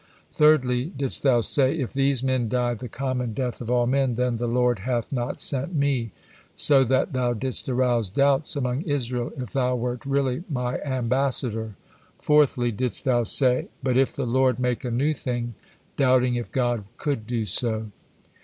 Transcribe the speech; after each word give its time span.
Thirdly 0.33 0.85
didst 0.85 1.21
thou 1.21 1.41
say, 1.41 1.75
'If 1.77 1.93
these 1.93 2.23
men 2.23 2.49
die 2.49 2.73
the 2.73 2.89
common 2.89 3.35
death 3.35 3.61
of 3.61 3.69
all 3.69 3.85
men, 3.85 4.15
then 4.15 4.37
the 4.37 4.47
Lord 4.47 4.79
hath 4.79 5.11
not 5.11 5.39
sent 5.39 5.75
me,' 5.75 6.09
so 6.55 6.83
that 6.85 7.13
thou 7.13 7.33
didst 7.35 7.69
arouse 7.69 8.09
doubts 8.09 8.55
among 8.55 8.81
Israel 8.81 9.31
if 9.37 9.53
thou 9.53 9.75
wert 9.75 10.03
really 10.03 10.43
My 10.49 10.79
ambassador. 10.81 11.75
Fourthly 12.19 12.71
didst 12.71 13.05
thou 13.05 13.23
say, 13.25 13.67
'But 13.83 13.95
if 13.95 14.15
the 14.15 14.25
Lord 14.25 14.57
make 14.59 14.83
a 14.83 14.89
new 14.89 15.13
thing,' 15.13 15.53
doubting 15.97 16.33
if 16.33 16.51
God 16.51 16.85
could 16.97 17.27
do 17.27 17.45
so. 17.45 17.91